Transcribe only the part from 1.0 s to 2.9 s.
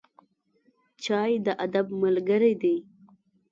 چای د ادب ملګری دی.